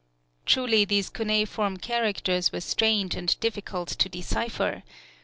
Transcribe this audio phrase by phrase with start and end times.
[0.47, 4.81] Truly these cuneiform characters were strange and difficult to decipher!